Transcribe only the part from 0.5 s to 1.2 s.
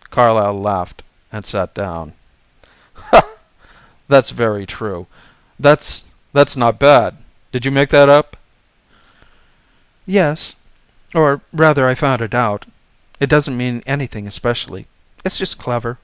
laughed